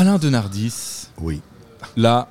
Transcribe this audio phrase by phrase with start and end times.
[0.00, 1.42] Alain Denardis, Oui.
[1.94, 2.26] là,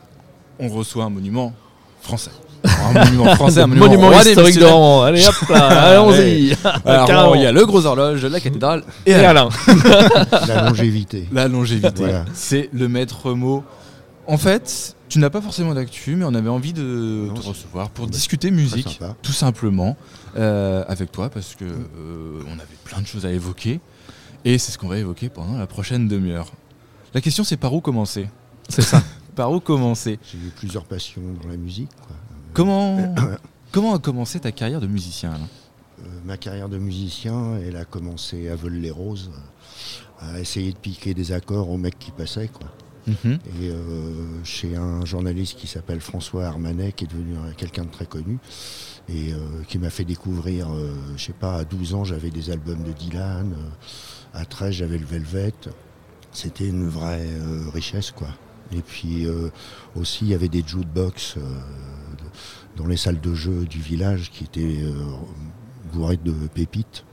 [0.57, 1.53] on reçoit un monument
[2.01, 2.31] français.
[2.63, 4.65] un monument français, un monument, Monument roi des historique de.
[4.65, 5.03] Rouen.
[5.03, 6.57] Allez hop là, allons-y.
[6.83, 9.49] Alors, il y a le gros horloge, la cathédrale et Et Alain.
[10.47, 11.27] La longévité.
[11.31, 11.91] La longévité.
[12.05, 12.25] Voilà.
[12.33, 13.63] C'est le maître mot.
[14.25, 17.91] En fait, tu n'as pas forcément d'actu, mais on avait envie de Non, te recevoir
[17.91, 19.95] pour discuter musique, tout simplement,
[20.37, 23.79] euh, avec toi, parce que euh, on avait plein de choses à évoquer,
[24.43, 26.47] et c'est ce qu'on va évoquer pendant la prochaine demi-heure.
[27.13, 28.29] La question, c'est par où commencer
[28.67, 29.01] C'est ça.
[29.35, 31.89] Par où commencer J'ai eu plusieurs passions dans la musique.
[32.05, 32.15] quoi.
[32.53, 33.15] Comment,
[33.71, 35.47] comment a commencé ta carrière de musicien Alain?
[35.99, 39.31] Euh, ma carrière de musicien, elle a commencé à Veul-les-Roses,
[40.23, 42.49] euh, à essayer de piquer des accords aux mecs qui passaient.
[42.49, 42.67] Quoi.
[43.07, 43.39] Mhm.
[43.61, 47.91] Et euh, chez un journaliste qui s'appelle François Armanet, qui est devenu euh, quelqu'un de
[47.91, 48.39] très connu,
[49.07, 52.49] et euh, qui m'a fait découvrir, euh, je sais pas, à 12 ans, j'avais des
[52.51, 55.53] albums de Dylan, euh, à 13, j'avais le Velvet.
[56.31, 58.27] C'était une vraie euh, richesse, quoi.
[58.71, 59.49] Et puis euh,
[59.95, 61.41] aussi, il y avait des jukebox euh,
[62.77, 64.93] dans les salles de jeu du village qui étaient euh,
[65.91, 67.03] bourrées de pépites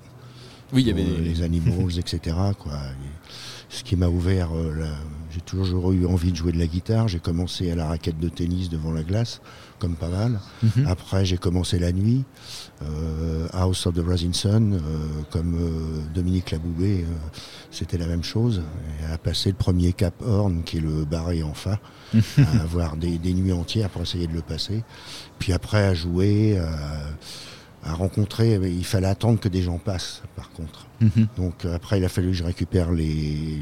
[0.72, 2.36] Oui, il y avait les animaux, etc.
[2.58, 2.74] Quoi.
[2.74, 4.98] Et ce qui m'a ouvert, la-
[5.36, 7.08] j'ai toujours eu envie de jouer de la guitare.
[7.08, 9.42] J'ai commencé à la raquette de tennis devant la glace,
[9.78, 10.40] comme pas mal.
[10.62, 10.86] Mhm.
[10.86, 12.24] Après, j'ai commencé la nuit,
[12.82, 14.78] euh, House of the Rising Sun, euh,
[15.30, 17.04] comme euh, Dominique Laboubé,
[17.70, 18.62] c'était la même chose.
[19.02, 21.80] Et à passer le premier cap Horn, qui est le barré en fa,
[22.14, 24.84] à avoir des, des nuits entières pour essayer de le passer.
[25.38, 26.70] Puis après, à jouer, à,
[27.86, 30.86] à rencontrer, il fallait attendre que des gens passent, par contre.
[31.00, 31.28] Mhm.
[31.36, 33.58] Donc euh, après, il a fallu que je récupère les,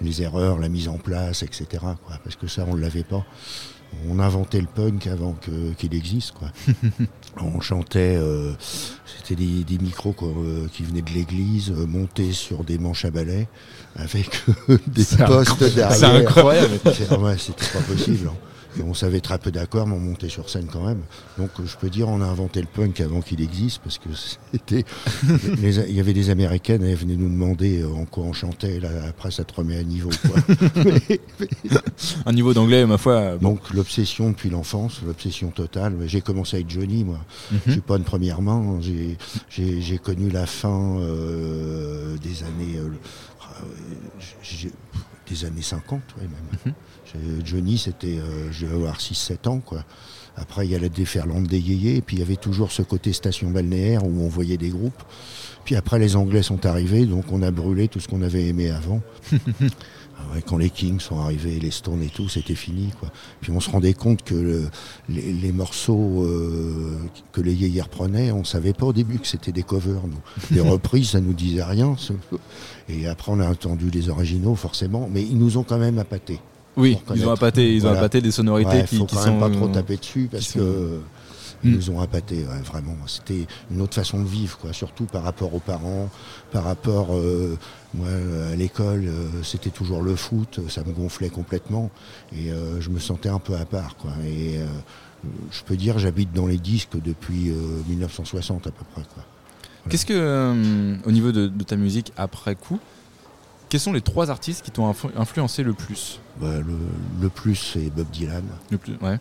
[0.00, 1.66] les erreurs, la mise en place, etc.
[1.80, 3.24] Quoi, parce que ça, on ne l'avait pas.
[4.08, 6.32] On inventait le punk avant que- qu'il existe.
[6.32, 6.48] Quoi.
[7.38, 8.52] on chantait, euh,
[9.18, 13.04] c'était des, des micros quoi, euh, qui venaient de l'église, euh, montés sur des manches
[13.04, 13.48] à balai,
[13.96, 14.30] avec
[14.86, 15.92] des postes derrière.
[15.92, 16.78] C'est incroyable.
[16.94, 18.28] C'est- ouais, c'était pas possible.
[18.28, 18.36] hein.
[18.78, 21.00] Et on savait très peu d'accords, mais on montait sur scène quand même.
[21.38, 24.08] Donc je peux dire, on a inventé le punk avant qu'il existe, parce que
[24.52, 24.84] c'était.
[25.88, 28.78] Il y avait des américaines, elles venaient nous demander euh, en quoi on chantait.
[28.80, 30.10] Là, après, ça te remet à niveau.
[30.22, 30.40] quoi.
[30.84, 31.20] Mais-
[32.26, 33.36] Un niveau d'anglais, ma foi.
[33.36, 33.50] Bon.
[33.50, 35.96] donc l'obsession depuis l'enfance, l'obsession totale.
[36.06, 37.18] J'ai commencé avec Johnny, moi.
[37.50, 37.58] Mhm.
[37.66, 38.78] Je suis pas une première main.
[38.80, 42.76] J'ai- connu la fin euh, des années.
[42.78, 43.64] euh, euh,
[44.42, 44.70] j'ai-
[45.30, 46.74] des années 50, ouais, même.
[47.14, 47.44] Mhm.
[47.44, 48.18] Johnny, c'était.
[48.18, 49.84] euh, je devais avoir 6-7 ans, quoi.
[50.36, 52.82] Après, il y a la déferlante des yéyés, et puis il y avait toujours ce
[52.82, 55.02] côté station balnéaire où on voyait des groupes.
[55.64, 58.70] Puis après, les Anglais sont arrivés, donc on a brûlé tout ce qu'on avait aimé
[58.70, 59.02] avant.
[60.22, 62.90] Ah ouais, quand les Kings sont arrivés, les Stones et tout, c'était fini.
[63.00, 63.10] Quoi.
[63.40, 64.68] Puis on se rendait compte que le-
[65.08, 66.96] les, les morceaux euh,
[67.32, 70.02] que les yéyés reprenaient, on savait pas au début que c'était des covers.
[70.06, 70.54] Nous.
[70.54, 71.96] Des reprises, ça nous disait rien.
[72.88, 76.40] Et après, on a entendu les originaux, forcément, mais ils nous ont quand même appâtés.
[76.76, 79.30] Oui, ils ont appâté, ils ont appâté des sonorités Ouais, qui, faut qui quand sont
[79.32, 81.00] même pas trop taper dessus parce que
[81.64, 81.74] ils Mm.
[81.74, 82.96] nous ont appâté, ouais, vraiment.
[83.06, 84.72] C'était une autre façon de vivre, quoi.
[84.72, 86.08] Surtout par rapport aux parents,
[86.52, 87.58] par rapport, euh,
[87.94, 88.08] moi,
[88.52, 91.90] à l'école, euh, c'était toujours le foot, ça me gonflait complètement
[92.36, 94.12] et euh, je me sentais un peu à part, quoi.
[94.26, 94.58] Et
[95.52, 97.54] je peux dire, j'habite dans les disques depuis euh,
[97.88, 99.02] 1960 à peu près.
[99.88, 102.78] Qu'est-ce que, au niveau de, de ta musique après coup,
[103.68, 106.20] quels sont les trois artistes qui t'ont influ- influencé le plus?
[106.40, 106.74] Bah, le,
[107.20, 108.42] le plus, c'est Bob Dylan.
[108.70, 109.18] le plus, ouais.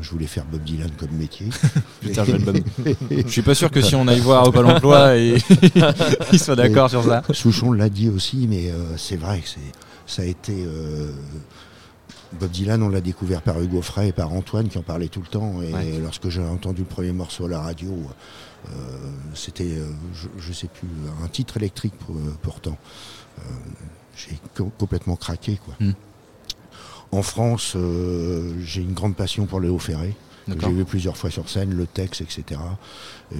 [0.00, 1.48] Je voulais faire Bob Dylan comme métier.
[2.00, 2.24] Putain,
[3.10, 5.36] je suis pas sûr que si on aille voir au Pôle emploi, et...
[6.32, 7.22] il soit d'accord sur ça.
[7.32, 9.72] Souchon l'a dit aussi, mais euh, c'est vrai que c'est,
[10.06, 10.52] ça a été.
[10.66, 11.10] euh,
[12.40, 15.20] Bob Dylan, on l'a découvert par Hugo Frey et par Antoine qui en parlait tout
[15.20, 15.62] le temps.
[15.62, 15.98] Et Ouais.
[16.02, 17.88] lorsque j'ai entendu le premier morceau à la radio,
[18.68, 18.70] euh,
[19.32, 19.78] c'était,
[20.12, 20.88] je, je sais plus,
[21.24, 22.76] un titre électrique pour- pourtant.
[24.16, 25.58] J'ai co- complètement craqué.
[25.64, 25.74] Quoi.
[25.80, 25.92] Hmm.
[27.12, 30.14] En France, euh, j'ai une grande passion pour Léo Ferré.
[30.48, 32.60] J'ai vu plusieurs fois sur scène, le texte, etc.
[33.34, 33.36] Euh,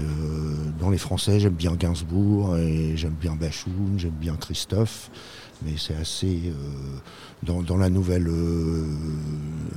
[0.81, 5.11] dans les Français, j'aime bien Gainsbourg, et j'aime bien Bachoun, j'aime bien Christophe,
[5.65, 6.41] mais c'est assez...
[6.47, 6.53] euh,
[7.45, 8.85] dans, dans la nouvelle euh,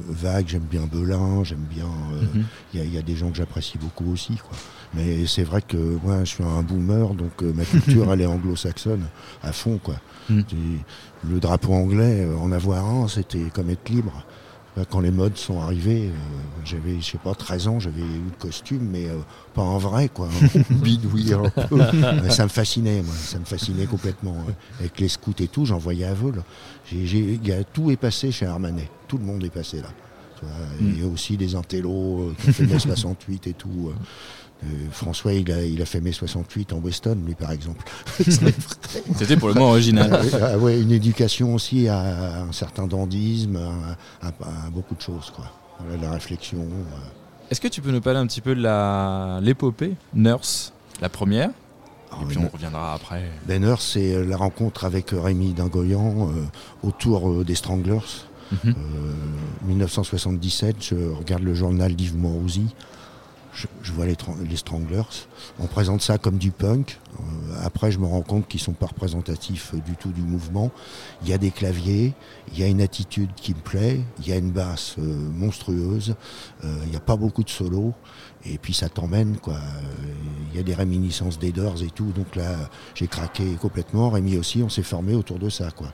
[0.10, 1.86] vague, j'aime bien Belin, j'aime bien...
[2.14, 2.46] euh, Il Mhm.
[2.74, 4.36] y, a- il y a des gens que j'apprécie beaucoup aussi.
[4.38, 4.58] Quoi.
[4.96, 8.26] Mais c'est vrai que moi, je suis un boomer, donc euh, ma culture, elle est
[8.26, 9.06] anglo-saxonne
[9.44, 9.80] à fond.
[9.84, 9.96] Quoi.
[10.30, 10.42] Mm.
[11.30, 14.26] Le drapeau anglais, euh, en avoir un, c'était comme être libre.
[14.80, 16.12] Là, Quand les modes sont arrivés, euh,
[16.64, 19.18] j'avais, je sais pas, 13 ans, j'avais eu le costume, mais euh,
[19.54, 20.30] pas en vrai, quoi.
[20.70, 21.80] Bidouille un peu.
[22.30, 23.14] Ça me fascinait, moi.
[23.14, 24.38] Ça me fascinait complètement.
[24.80, 26.42] Avec les scouts et tout, j'en voyais à vol.
[26.90, 28.90] J'ai, j'ai- il y a- tout est passé chez Armanet.
[29.10, 29.90] Tout le monde est passé là.
[30.80, 33.92] Il y a aussi des intellos euh, qui fait mai 68 et tout.
[34.64, 34.68] Euh.
[34.92, 37.84] François, il a, il a fait mai 68 en Weston, lui, par exemple.
[39.16, 40.10] C'était pour le mot original.
[40.34, 43.58] Ah ah ouais, une éducation aussi à, un certain dandisme,
[44.22, 45.46] à, à- à beaucoup de choses, quoi.
[46.02, 46.60] La réflexion.
[46.60, 47.50] euh.
[47.52, 51.50] Est-ce que tu peux nous parler un petit peu de la l'épopée Nurse, la première?
[52.12, 53.30] Alors, Et puis on reviendra après.
[53.48, 56.30] Benner, c'est euh, la rencontre avec Rémi Dingoyan
[56.84, 58.00] autour des Stranglers.
[58.52, 58.58] Mhm.
[58.66, 58.74] Euh,
[59.68, 62.66] 1977, je regarde le journal d'Yves Morosi.
[63.82, 65.02] Je, vois les, Tran- les Stranglers.
[65.60, 67.00] On présente ça comme du punk.
[67.64, 70.72] Après, je me rends compte qu'ils sont pas représentatifs du tout du mouvement.
[71.24, 72.14] Il y a des claviers,
[72.52, 76.16] il y a une attitude qui me plaît, il y a une basse euh, monstrueuse,
[76.64, 77.94] euh, il n'y a pas beaucoup de solos.
[78.46, 79.58] Et puis ça t'emmène, quoi.
[80.52, 82.12] Il y a des réminiscences des Doors et tout.
[82.16, 82.56] Donc là,
[82.96, 84.10] j'ai craqué complètement.
[84.10, 85.92] Rémi aussi, on s'est formé autour de ça, quoi.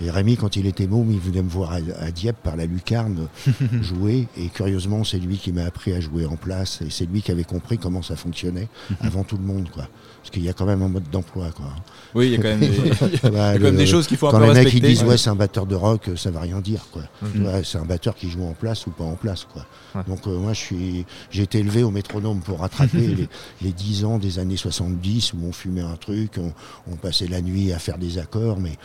[0.00, 2.66] Et Rémi, quand il était môme, il venait me voir à, à Dieppe par la
[2.66, 3.26] lucarne
[3.82, 4.28] jouer.
[4.36, 6.80] Et curieusement, c'est lui qui m'a appris à jouer en place.
[6.82, 8.68] Et c'est lui qui avait compris comment ça fonctionnait
[9.00, 9.88] avant tout le monde, quoi.
[10.18, 11.66] Parce qu'il y a quand même un mode d'emploi, quoi.
[12.14, 14.06] Oui, il y a quand même des, il y a quand même le- des choses
[14.06, 14.86] qu'il faut un Quand peu les mecs respecter.
[14.88, 17.02] ils disent ouais c'est un batteur de rock, euh, ça va rien dire quoi.
[17.22, 17.46] Mhm.
[17.46, 19.64] Ouais, c'est un batteur qui joue en place ou pas en place quoi.
[19.94, 20.02] Ouais.
[20.08, 23.28] Donc euh, moi je suis j'ai été élevé au métronome pour rattraper les,
[23.62, 26.52] les 10 ans des années 70 où on fumait un truc, on,
[26.90, 28.76] on passait la nuit à faire des accords, mais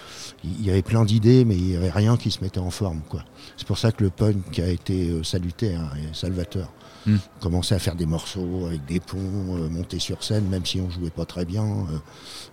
[0.44, 3.02] il y, avait plein d'idées, mais il y avait rien qui se mettait en forme
[3.10, 3.24] quoi.
[3.58, 6.72] C'est pour ça que le punk a été euh, salutaire et salvateur.
[7.06, 7.18] Mm.
[7.40, 9.18] Commencer à faire des morceaux avec des ponts,
[9.58, 11.95] euh, monter sur scène, même si on jouait pas très bien, euh,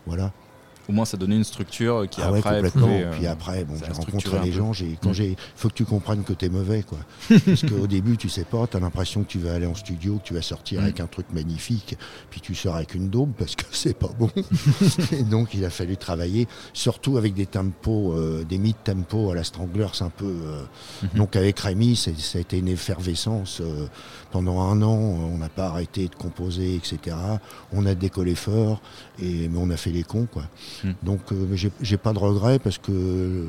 [0.07, 0.33] voilà.
[0.89, 2.87] Au moins, ça donnait une structure qui Ah ouais, après complètement.
[2.89, 4.73] pouvait, euh, Puis après, bon, j'ai rencontré les gens.
[4.73, 5.15] J'ai, quand Mm.
[5.15, 6.99] j'ai, faut que tu comprennes que t'es mauvais, quoi.
[7.47, 10.25] Parce qu'au début, tu sais pas, t'as l'impression que tu vas aller en studio, que
[10.25, 10.85] tu vas sortir Mm.
[10.85, 11.97] avec un truc magnifique,
[12.31, 14.29] puis tu sors avec une daube parce que c'est pas bon.
[15.13, 19.45] Et donc, il a fallu travailler, surtout avec des tempos, euh, des mid-tempos à la
[19.45, 20.25] Stranglers un peu.
[20.27, 20.63] euh,
[21.03, 21.09] Mhm.
[21.17, 23.61] Donc, avec Rémi, c'est- ça a été une effervescence.
[23.61, 23.87] euh,
[24.31, 27.15] pendant un an, on n'a pas arrêté de composer, etc.
[27.73, 28.81] On a décollé fort,
[29.21, 30.45] et, mais on a fait les cons, quoi.
[30.85, 30.91] Mm.
[31.03, 32.93] Donc, euh, j'ai pas de regrets parce que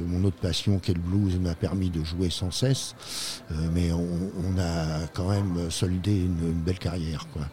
[0.07, 2.95] mon autre passion, qui est le blues, m'a permis de jouer sans cesse.
[3.51, 7.43] Euh, mais on, on a quand même soldé une, une belle carrière, quoi.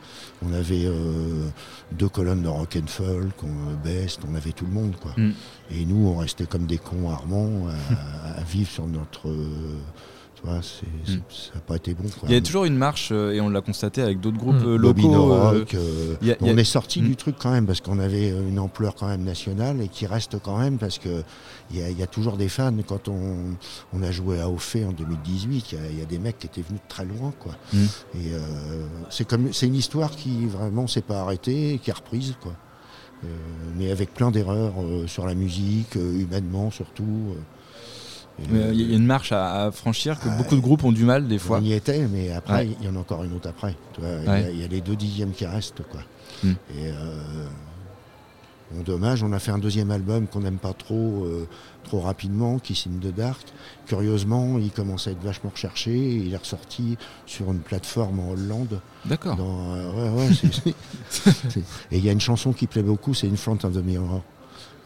[0.42, 1.48] On avait euh,
[1.92, 5.12] deux colonnes de rock and folk, on, Best, on avait tout le monde, quoi.
[5.16, 5.32] Mm.
[5.72, 9.32] Et nous, on restait comme des cons armands à, à vivre sur notre.
[10.44, 11.22] Euh, tu vois, c'est- c'est- Mm.
[11.28, 12.04] ça n'a pas été bon.
[12.08, 12.28] Quoi.
[12.28, 14.76] Il y a toujours une marche, euh, et on l'a constaté avec d'autres groupes Mm.
[14.78, 15.58] Bobino locaux.
[15.58, 17.06] Rock, euh, a- a- on est sorti Mm.
[17.08, 20.36] du truc quand même parce qu'on avait une ampleur quand même nationale et qui reste
[20.42, 21.22] quand même parce que
[21.72, 22.72] il y, a- y a toujours des fans.
[22.86, 23.56] Quand on,
[23.92, 26.38] on a joué à Ophé en 2018, il y a- il y, a des mecs
[26.38, 27.52] qui étaient venus de très loin, quoi.
[27.72, 27.76] Mm.
[27.78, 28.40] Et euh,
[29.10, 32.52] c'est comme c'est une histoire qui vraiment s'est pas arrêtée, et qui est reprise, quoi.
[33.22, 33.26] Euh,
[33.76, 37.04] mais avec plein d'erreurs euh, sur la musique, euh, humainement surtout.
[37.04, 37.34] euh.
[38.29, 40.60] Et, mais, euh, Il y a une marche à, à franchir que Ah, beaucoup de
[40.60, 41.58] groupes ont du mal des fois.
[41.58, 42.70] on y était, mais après, Ouais.
[42.80, 43.74] il y en a encore une autre après.
[43.98, 44.28] Il, y Ouais.
[44.28, 45.82] a, il y a les deux dixièmes qui restent.
[45.90, 46.00] Quoi.
[46.42, 46.52] Hmm.
[46.78, 46.94] Et euh,
[48.72, 51.46] bon, dommage, on a fait un deuxième album qu'on n'aime pas trop, euh,
[51.84, 53.46] trop rapidement, qui signe de Dark.
[53.86, 55.92] Curieusement, il commence à être vachement recherché.
[55.92, 56.96] et Il est ressorti
[57.26, 58.80] sur une plateforme en Hollande.
[59.04, 59.36] D'accord.
[59.40, 60.28] Euh, ouais,
[61.92, 64.22] et il y a une chanson qui plaît beaucoup, c'est In Front of the Mirror.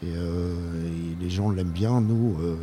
[0.03, 0.53] Et, euh,
[0.87, 2.55] et les gens l'aiment bien, nous, euh,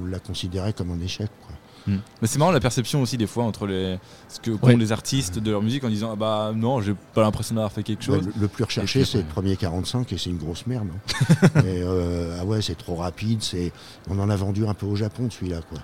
[0.00, 1.28] on l'a considéré comme un échec.
[1.46, 1.54] Quoi.
[1.94, 2.00] Mm.
[2.20, 3.98] Mais c'est marrant la perception aussi des fois entre les
[4.28, 4.76] ce que qu'ont Ouais.
[4.76, 7.82] les artistes de leur musique en disant ah bah non j'ai pas l'impression d'avoir fait
[7.82, 8.26] quelque chose.
[8.26, 10.88] Ouais, le, le plus recherché, c'est le premier 45 et c'est une grosse merde.
[10.92, 11.34] hein.
[11.56, 13.42] Mais, euh, ah ouais, c'est trop rapide.
[13.42, 13.72] C'est,
[14.10, 15.78] on en a vendu un peu au Japon, celui-là, quoi.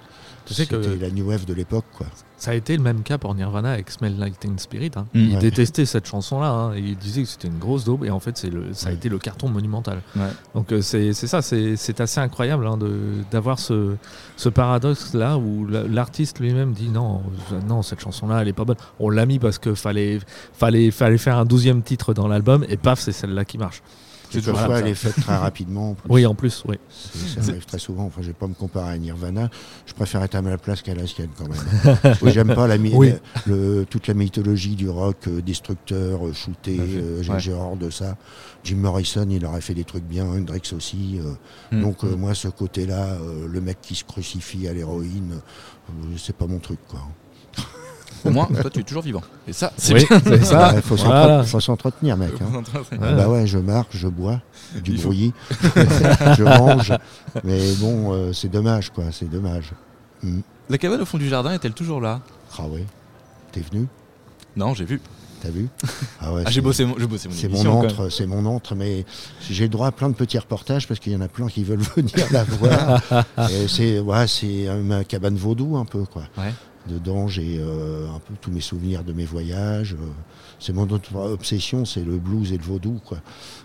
[0.47, 2.07] Tu sais que- la new wave de l'époque, quoi.
[2.37, 4.91] Ça a été le même cas pour Nirvana avec Smell Like Teen Spirit.
[4.97, 5.07] hein.
[5.15, 5.19] Mm.
[5.21, 5.39] Il Ouais.
[5.41, 6.51] détestait cette chanson-là.
[6.51, 8.05] hein, et il disait que c'était une grosse daube.
[8.05, 8.97] Et en fait, c'est le, ça a Ouais.
[8.97, 10.03] été le carton monumental.
[10.15, 10.23] Ouais.
[10.55, 13.95] Donc euh, c'est c'est ça, c'est c'est assez incroyable hein, de- d'avoir ce,
[14.37, 18.65] ce paradoxe-là où la- l'artiste lui-même dit non, euh, non, cette chanson-là, elle est pas
[18.65, 18.77] bonne.
[19.01, 20.19] On l'a mis parce que fallait,
[20.53, 23.83] fallait, fallait faire un douzième titre dans l'album et paf, c'est celle-là qui marche.
[24.39, 25.09] Et toujours parfois, comme elle ça.
[25.09, 25.91] est faite très rapidement.
[25.91, 25.97] en.
[26.09, 26.77] Oui, en plus, oui.
[26.91, 28.05] C'est- Ça arrive très souvent.
[28.05, 29.49] Enfin, je vais pas me comparer à Nirvana.
[29.87, 32.15] Je préfère être à ma place qu'à la sienne, quand même.
[32.23, 33.13] oui, j'aime pas la, Oui.
[33.47, 36.79] le- toute la mythologie du rock euh, destructeur, euh, shooté.
[36.81, 37.77] Euh, J'ai Ouais.
[37.79, 38.17] de ça.
[38.63, 40.25] Jim Morrison, il aurait fait des trucs bien.
[40.27, 41.19] Hendrix aussi.
[41.21, 41.33] euh,
[41.77, 41.83] Mm.
[41.83, 45.35] Donc, euh, moi, ce côté-là, euh, le mec qui se crucifie à l'héroïne,
[45.91, 47.01] euh, c'est pas mon truc, quoi.
[48.25, 49.23] Au moins toi tu es toujours vivant.
[49.47, 50.21] Et ça c'est Oui, bien.
[50.25, 50.73] c'est ça.
[50.77, 51.45] Il faut Voilà.
[51.45, 52.33] s'entretenir, mec.
[52.41, 52.63] hein.
[53.03, 54.41] Ah bah ouais, je marche, je bois,
[54.83, 55.33] du Il brouillis,
[56.39, 56.93] je mange,
[57.45, 59.73] mais bon, euh, c'est dommage, quoi, c'est dommage.
[60.23, 60.41] Hmm.
[60.71, 62.21] La cabane au fond du jardin est-elle toujours là?
[62.59, 62.85] Ah ouais,
[63.53, 63.87] t'es venu,
[64.57, 65.01] Non j'ai vu.
[65.43, 65.69] T'as vu
[66.21, 66.95] Ah ouais, Ah, j'ai bossé mon,
[67.31, 69.05] C'est mon antre, c'est mon antre, mais
[69.51, 71.65] j'ai le droit à plein de petits reportages parce qu'il y en a plein qui
[71.65, 73.01] veulent venir la voir.
[73.69, 76.23] C'est ouais, c'est euh, ma cabane vaudou un peu quoi.
[76.39, 76.53] Ouais.
[76.87, 79.95] Dedans, j'ai euh, un peu tous mes souvenirs de mes voyages.
[79.95, 80.07] euh,
[80.61, 83.01] c'est mon autre obsession, c'est le blues et le vaudou.
[83.05, 83.19] Quoi.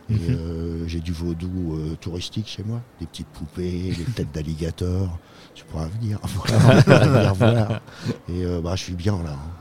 [0.10, 0.20] Et Mhm.
[0.30, 5.18] euh, j'ai du vaudou euh, touristique chez moi, des petites poupées, des têtes d'alligator.
[5.54, 7.82] Tu pourras venir, voilà, venir voir.
[8.30, 9.32] Et bah, je suis bien là.
[9.34, 9.52] hein.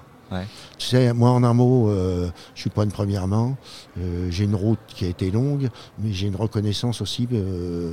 [0.78, 3.56] Tu sais, moi en un mot, euh, je suis pas une première main.
[3.98, 5.68] Euh, j'ai une route qui a été longue,
[5.98, 7.90] mais j'ai une reconnaissance aussi, euh,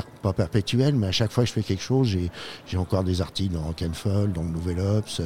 [0.00, 2.30] per- pas perpétuelle, mais à chaque fois que je fais quelque chose, j'ai,
[2.66, 5.22] j'ai encore des articles dans Rock'n'Fall, dans le Nouvel Ops.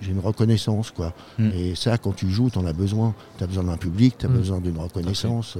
[0.00, 1.12] J'ai une reconnaissance, quoi.
[1.38, 1.50] Mm.
[1.54, 3.14] Et ça, quand tu joues, tu en as besoin.
[3.38, 4.32] Tu as besoin d'un public, tu as Mm.
[4.36, 5.56] besoin d'une reconnaissance.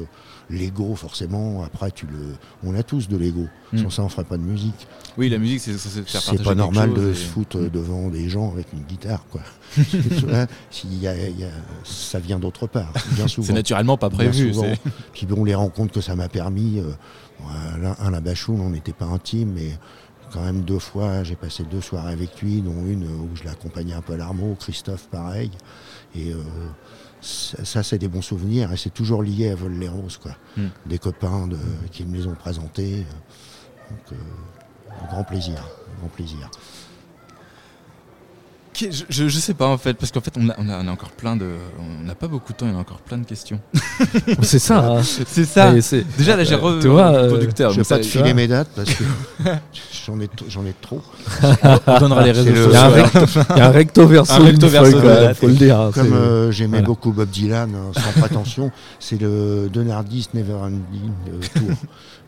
[0.48, 2.34] L'ego, forcément, après, tu le...
[2.64, 3.46] on a tous de l'ego.
[3.72, 3.78] Mm.
[3.84, 4.86] Sans ça, on ferait pas de musique.
[5.16, 7.68] Oui, la musique, c'est faire C'est pas normal de et- se foutre Mm.
[7.70, 9.40] devant des gens avec une guitare, quoi.
[10.32, 11.48] Hein, s'il y a- il y a-
[11.84, 13.46] ça vient d'autre part, bien souvent.
[13.46, 14.52] C'est naturellement pas prévu.
[15.12, 16.90] Puis bon, les rencontres que ça m'a permis, euh,
[17.42, 19.78] voilà, un la Bachoum, on n'était pas intime, mais
[20.32, 23.94] quand même deux fois, j'ai passé deux soirées avec lui, dont une où je l'accompagnais
[23.94, 25.50] un peu à l'armeau, Christophe pareil.
[26.14, 26.42] Et euh,
[27.20, 30.32] ça, ça, c'est des bons souvenirs et c'est toujours lié à Vol-les-Roses, quoi.
[30.56, 30.66] Mm.
[30.86, 31.58] Des copains de,
[31.90, 33.04] qui me les ont présentés.
[33.90, 35.58] Donc, euh, un grand plaisir,
[35.94, 36.50] un grand plaisir.
[38.90, 40.88] Je, je, je sais pas en fait, parce qu'en fait on a, on, a, on
[40.88, 41.46] a encore plein de.
[41.78, 43.60] On n'a pas beaucoup de temps, il y a encore plein de questions.
[44.42, 44.78] C'est ça.
[44.78, 45.02] hein.
[45.02, 45.72] C'est ça
[46.16, 47.72] Déjà là j'ai Euh, re tu vois, euh, producteur.
[47.72, 49.04] je vais pas te filer mes dates parce que
[50.06, 51.02] j'en ai, t- j'en ai trop.
[51.86, 52.90] on donnera les réseaux sociaux.
[52.90, 53.20] recto,
[53.54, 55.00] il y a un recto verso, Un recto verso
[55.34, 55.78] faut le dire.
[55.80, 56.86] hein, Comme euh, j'aimais voilà.
[56.86, 61.76] beaucoup Bob Dylan, hein, sans prétention, c'est le Donardis Never Ending euh, Tour.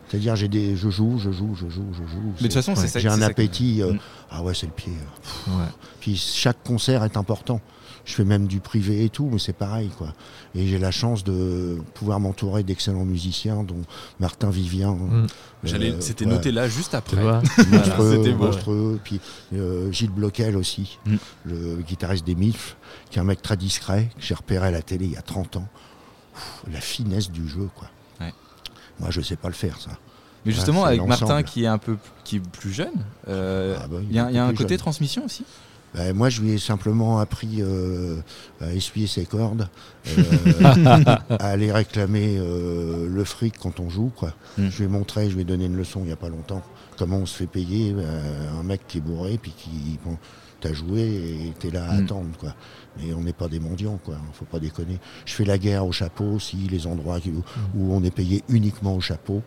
[0.09, 2.21] C'est-à-dire, j'ai des, je joue, je joue, je joue, je joue.
[2.23, 2.99] Mais de toute façon, c'est ça.
[2.99, 3.81] J'ai un appétit.
[3.81, 3.99] euh, Mm.
[4.31, 4.93] ah ouais, c'est le pied.
[5.47, 5.53] Ouais.
[5.99, 7.61] Puis chaque concert est important.
[8.05, 10.13] Je fais même du privé et tout, mais c'est pareil, quoi.
[10.55, 13.81] Et j'ai la chance de pouvoir m'entourer d'excellents musiciens, dont
[14.19, 14.91] Martin Vivien.
[14.91, 15.27] Mm.
[15.63, 17.21] J'allais- euh, C'était ouais, noté là juste après.
[17.21, 17.41] vois
[17.71, 18.45] monstrueux, c'était beau.
[18.47, 18.99] monstrueux.
[19.03, 19.21] Puis
[19.53, 21.15] euh, Gilles Bloquel aussi, Mm.
[21.45, 22.75] le guitariste des MILF,
[23.09, 25.21] qui est un mec très discret, que j'ai repéré à la télé il y a
[25.21, 25.67] 30 ans.
[26.33, 27.87] Pff, la finesse du jeu, quoi.
[28.99, 29.91] Moi, je sais pas le faire, ça.
[30.45, 31.05] Mais justement, avec.
[31.05, 34.29] Martin qui est un peu qui est plus jeune, euh, Ah bah, il y a,
[34.29, 34.77] il y a est un côté jeune.
[34.77, 35.45] transmission aussi?
[35.93, 38.17] Ben, moi, je lui ai simplement appris euh,
[38.59, 39.67] à essuyer ses cordes,
[40.17, 44.11] euh, à aller réclamer euh, le fric quand on joue.
[44.15, 44.33] Quoi.
[44.57, 44.69] Mm.
[44.69, 46.63] Je lui ai montré, je lui ai donné une leçon il n'y a pas longtemps,
[46.95, 50.17] comment on se fait payer euh, un mec qui est bourré, puis qui bon,
[50.61, 52.03] t'as joué et t'es là à Mm.
[52.05, 52.37] attendre.
[52.39, 52.55] Quoi.
[52.97, 54.15] Mais on n'est pas des mendiants, quoi.
[54.33, 54.99] faut pas déconner.
[55.25, 57.43] Je fais la guerre au chapeau aussi, les endroits qui- où,
[57.75, 59.41] où on est payé uniquement au chapeau.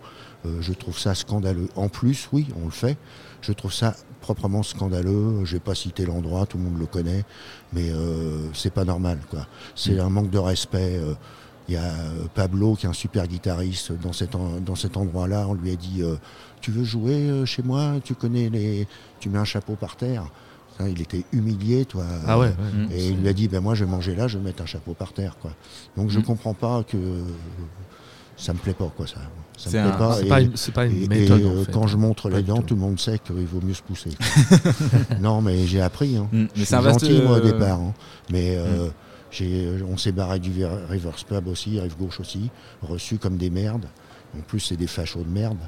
[0.45, 1.69] Euh, je trouve ça scandaleux.
[1.77, 2.97] En plus, oui, on le fait.
[3.41, 5.45] Je trouve ça proprement scandaleux.
[5.45, 7.25] Je vais pas citer l'endroit, tout le monde le connaît,
[7.73, 9.47] mais euh, c'est pas normal, quoi.
[9.75, 10.01] C'est Mm.
[10.01, 11.01] un manque de respect.
[11.69, 14.97] Il y a euh, Pablo, qui est un super guitariste, dans cet, en- dans cet
[14.97, 16.15] endroit-là, on lui a dit euh,
[16.61, 17.95] Tu veux jouer euh, chez moi?
[18.05, 18.87] Tu connais les.
[19.21, 20.25] Tu mets un chapeau par terre.
[20.81, 22.05] Il était humilié, toi.
[22.27, 22.53] Ah ouais, ouais.
[22.87, 22.89] Mm.
[22.93, 24.67] Et il lui a dit, ben moi je vais manger là, je vais mettre un
[24.67, 25.39] chapeau par terre.
[25.41, 25.51] Quoi.
[25.97, 26.23] Donc je Mm.
[26.25, 26.99] comprends pas que
[28.37, 29.15] ça me plaît pas, quoi, ça.
[29.57, 30.13] Ça C'est me plaît un- pas.
[30.17, 31.41] C'est et- pas, une- c'est pas une et- méthode.
[31.41, 31.73] et, en euh, fait.
[31.73, 32.63] quand je montre Pas les dents, tout.
[32.65, 34.11] tout le monde sait qu'il vaut mieux se pousser.
[35.21, 36.17] non, mais j'ai appris.
[36.19, 36.29] Hein.
[36.31, 36.45] Mm.
[36.55, 37.81] Je Mais suis gentil, moi, au départ.
[37.81, 37.95] hein.
[38.31, 38.93] Mais euh, j'ai-
[39.43, 42.51] on s'est barré du Ver- Rivers Pub aussi, Rive Gauche aussi,
[42.83, 43.87] reçus comme des merdes.
[44.37, 45.59] En plus, c'est des fachos de merde.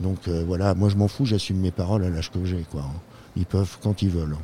[0.00, 2.64] Donc euh, voilà, moi je m'en fous, j'assume mes paroles à l'âge que j'ai.
[2.74, 2.80] hein.
[3.36, 4.36] Ils peuvent quand ils veulent.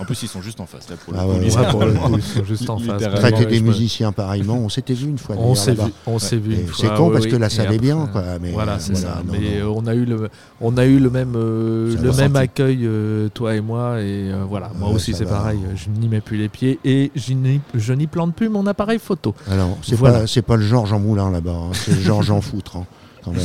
[0.00, 1.30] En plus, ils sont juste en face là pour Ah coup.
[1.30, 3.02] ouais, Lui, ouais, c'est- pour le coup, ils sont juste en face.
[3.02, 5.34] Traiter Ouais, des musiciens pareillement, on s'était vu une fois.
[5.38, 7.30] On s'est vu, on s'est vu Et une c'est con parce oui.
[7.30, 9.22] que salle est après, bien, quoi, mais, voilà, euh, c'est voilà, ça.
[9.24, 9.66] non, mais non.
[9.66, 10.28] euh, on a eu le,
[10.60, 14.30] on a eu le même, euh, Ça le même accueil, euh, toi et moi, et
[14.30, 14.70] euh, voilà.
[14.78, 15.58] Moi Ouais, aussi, ça c'est pareil.
[15.74, 19.34] Je n'y mets plus les pieds et je n'y plante plus mon appareil photo.
[19.50, 20.20] Alors, c'est Voilà.
[20.20, 22.76] pas, c'est pas le Georges en Moulin là-bas, hein, c'est le Georges en foutre.
[22.76, 22.84] hein,
[23.24, 23.40] quand même.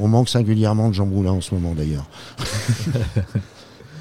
[0.00, 2.04] On, on manque singulièrement de Jean Moulin en ce moment d'ailleurs.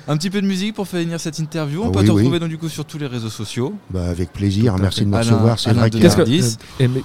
[0.07, 1.81] Un petit peu de musique pour finir cette interview.
[1.83, 2.17] On Ah peut oui, te oui.
[2.17, 3.73] retrouver donc du coup sur tous les réseaux sociaux.
[3.89, 5.57] Bah, avec plaisir, Tout merci de me recevoir.
[5.59, 6.09] C'est vrai de qu'il y a-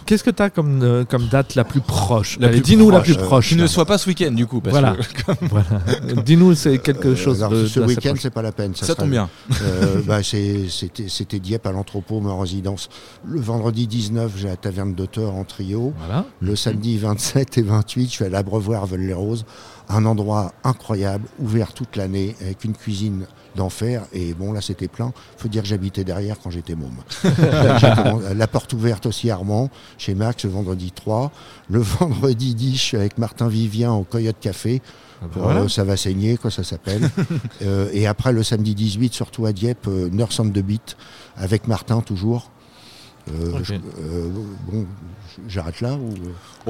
[0.04, 2.70] Qu'est-ce que, que tu as comme, euh, comme date la plus proche La Allez, plus
[2.70, 3.48] Dis-nous la proche, plus euh, proche.
[3.50, 4.60] Qui ne soit pas ce week-end du coup.
[4.60, 4.96] Parce Voilà.
[4.96, 6.22] que- Voilà.
[6.24, 7.66] Dis-nous, c'est quelque Euh, chose alors, de.
[7.66, 8.74] ce week-end, c'est pas la peine.
[8.74, 9.28] Ça, tombe bien.
[9.62, 12.88] Euh, bah, c'était, Dieppe à l'entrepôt, ma résidence.
[13.24, 15.92] Le vendredi 19, j'ai la taverne d'auteur en trio.
[15.98, 16.24] Voilà.
[16.40, 19.44] Le samedi 27 et 28, je suis à l'Abreuvoir Veul-les-Roses,
[19.88, 23.26] un endroit incroyable, ouvert toute l'année, avec une cuisine
[23.56, 24.04] d'enfer.
[24.12, 25.12] Et bon, là, c'était plein.
[25.38, 26.96] faut dire que j'habitais derrière quand j'étais môme.
[28.34, 31.32] La porte ouverte aussi à Armand, chez Max, le vendredi 3.
[31.70, 34.82] Le vendredi 10, je suis avec Martin Vivien au Coyote Café.
[35.22, 37.08] Ah bah Euh, ça va saigner, quoi, ça s'appelle.
[37.62, 40.96] Euh, et après, le samedi 18, surtout à Dieppe, euh, Nurse the Beat,
[41.36, 42.50] avec Martin toujours.
[43.28, 43.64] Euh, Ok.
[43.64, 43.74] je-
[44.70, 44.86] bon,
[45.48, 46.14] j'arrête là ou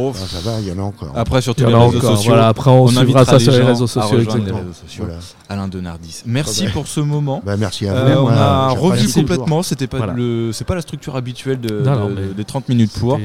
[0.01, 1.13] Oh, Ah, ça va, il y en a encore.
[1.17, 2.17] Après, sur tous les a réseaux encore.
[2.17, 4.17] sociaux, Voilà, après, on, suivra invitera ça sur les gens réseaux à sociaux.
[4.19, 5.05] rejoindre les réseaux sociaux.
[5.07, 5.21] Voilà.
[5.49, 6.23] Alain Denardis.
[6.27, 7.43] Merci Ah pour ce moment.
[7.45, 7.99] Bah, merci à vous.
[8.11, 10.13] Euh, on moi, a revu complètement, c'était pas Voilà.
[10.13, 13.19] le, c'est pas la structure habituelle de, Non, non, de- mais des 30 minutes pour,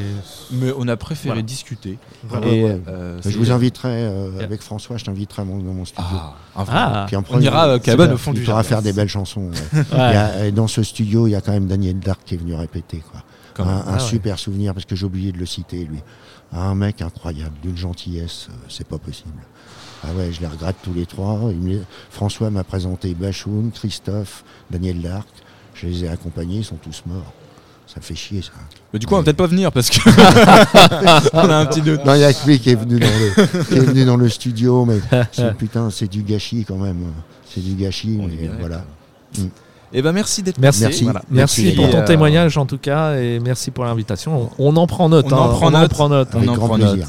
[0.52, 1.42] mais on a préféré Voilà.
[1.44, 2.00] discuter.
[2.28, 2.48] Voilà.
[2.48, 2.82] Et, Ouais, ouais.
[2.88, 6.04] euh, Je vous inviterai, euh, avec François, je t'inviterai dans mon studio.
[6.12, 6.34] Ah.
[6.56, 8.64] Ah, Puis en on premier, ira cabane au fond du jardin.
[8.64, 9.52] faire des belles chansons.
[10.54, 13.04] dans ce studio, il y a quand même Daniel Dark qui est venu répéter.
[13.12, 13.22] Quoi.
[13.60, 14.00] Un, un Ah ouais.
[14.00, 16.00] super souvenir, parce que j'ai oublié de le citer, lui.
[16.52, 19.34] Un mec incroyable, d'une gentillesse, euh, c'est pas possible.
[20.04, 21.40] Ah ouais, je les regrette tous les trois.
[21.52, 25.28] Il me- François m'a présenté Bachoun, Christophe, Daniel Dark.
[25.74, 27.34] Je les ai accompagnés, ils sont tous morts.
[27.88, 28.52] Ça fait chier, ça.
[28.92, 30.00] Mais du coup, on va peut-être pas venir parce que
[31.34, 32.04] on a un petit doute.
[32.06, 34.18] Non, il y a que lui qui est venu dans le, qui est venu dans
[34.18, 35.00] le studio, mais
[35.32, 37.04] c'est- putain, c'est du gâchis quand même.
[37.50, 38.84] C'est du gâchis, On mais voilà.
[39.94, 41.04] Eh ben merci d'être Merci, passé.
[41.04, 41.22] voilà.
[41.30, 41.62] Merci.
[41.64, 44.50] merci pour ton euh, témoignage en tout cas et merci pour l'invitation.
[44.58, 45.28] On, on en prend note.
[45.32, 45.50] on en hein.
[45.54, 45.84] prend on note.
[45.84, 46.30] en prend note.
[46.34, 46.96] On en grand prend plaisir.
[46.96, 47.08] note.